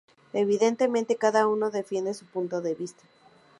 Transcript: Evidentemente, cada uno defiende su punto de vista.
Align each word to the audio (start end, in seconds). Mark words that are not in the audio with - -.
Evidentemente, 0.33 1.15
cada 1.15 1.45
uno 1.45 1.69
defiende 1.69 2.15
su 2.15 2.25
punto 2.25 2.59
de 2.61 2.73
vista. 2.73 3.03